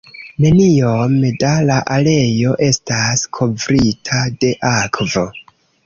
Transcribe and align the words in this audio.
Neniom 0.45 1.13
da 1.43 1.51
la 1.67 1.77
areo 1.97 2.57
estas 2.71 3.29
kovrita 3.41 4.27
de 4.43 4.55
akvo. 4.77 5.33